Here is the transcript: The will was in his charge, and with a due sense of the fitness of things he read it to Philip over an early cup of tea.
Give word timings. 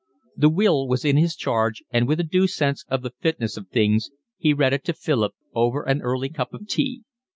The 0.35 0.49
will 0.49 0.87
was 0.87 1.05
in 1.05 1.15
his 1.17 1.35
charge, 1.35 1.83
and 1.91 2.07
with 2.07 2.19
a 2.19 2.23
due 2.23 2.47
sense 2.47 2.85
of 2.89 3.03
the 3.03 3.13
fitness 3.19 3.55
of 3.55 3.67
things 3.67 4.09
he 4.39 4.51
read 4.51 4.73
it 4.73 4.83
to 4.85 4.93
Philip 4.93 5.35
over 5.53 5.83
an 5.83 6.01
early 6.01 6.29
cup 6.29 6.55
of 6.55 6.65
tea. 6.67 7.03